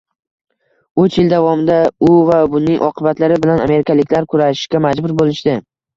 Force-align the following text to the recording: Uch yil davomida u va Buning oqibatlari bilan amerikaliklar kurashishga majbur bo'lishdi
Uch 1.01 1.17
yil 1.19 1.27
davomida 1.33 1.75
u 2.09 2.09
va 2.29 2.39
Buning 2.55 2.81
oqibatlari 2.87 3.37
bilan 3.45 3.63
amerikaliklar 3.67 4.29
kurashishga 4.33 4.83
majbur 4.87 5.15
bo'lishdi 5.21 5.55